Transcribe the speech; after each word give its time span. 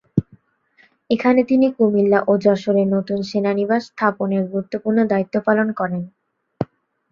এখানে 1.09 1.41
তিনি 1.43 1.67
কুমিল্লা 1.77 2.19
ও 2.27 2.43
যশোরে 2.45 2.83
নতুন 2.95 3.19
সেনানিবাস 3.29 3.81
স্থাপনের 3.89 4.43
গুরুত্বপূর্ণ 4.51 4.99
দ্বায়িত্ব 5.09 5.35
পালন 5.47 5.67
করেন। 5.79 6.01